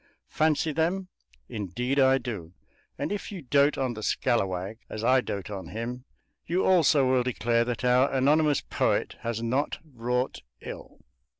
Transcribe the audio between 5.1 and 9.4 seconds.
dote on him you also will declare that our anonymous poet